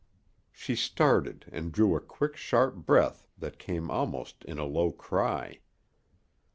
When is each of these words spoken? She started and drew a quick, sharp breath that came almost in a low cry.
She 0.51 0.75
started 0.75 1.45
and 1.51 1.71
drew 1.71 1.95
a 1.95 1.99
quick, 2.01 2.35
sharp 2.35 2.75
breath 2.87 3.27
that 3.37 3.59
came 3.59 3.91
almost 3.91 4.43
in 4.45 4.57
a 4.57 4.65
low 4.65 4.91
cry. 4.91 5.59